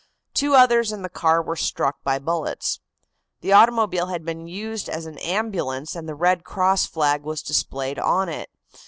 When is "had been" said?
4.07-4.47